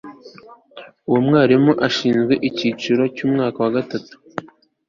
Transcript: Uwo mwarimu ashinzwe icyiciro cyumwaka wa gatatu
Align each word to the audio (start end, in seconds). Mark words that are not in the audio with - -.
Uwo 1.07 1.19
mwarimu 1.27 1.71
ashinzwe 1.87 2.33
icyiciro 2.47 3.03
cyumwaka 3.15 3.57
wa 3.63 3.71
gatatu 3.77 4.13